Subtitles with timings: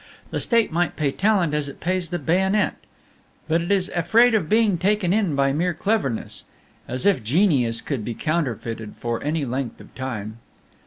[0.31, 2.73] The State might pay talent as it pays the bayonet;
[3.47, 6.45] but it is afraid of being taken in by mere cleverness,
[6.87, 10.39] as if genius could be counterfeited for any length of time.